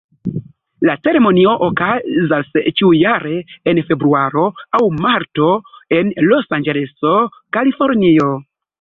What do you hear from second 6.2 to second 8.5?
Losanĝeleso, Kalifornio.